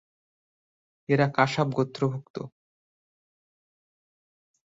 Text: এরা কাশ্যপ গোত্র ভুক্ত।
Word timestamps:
এরা 1.09 1.25
কাশ্যপ 1.35 1.67
গোত্র 1.69 2.01
ভুক্ত। 2.13 2.35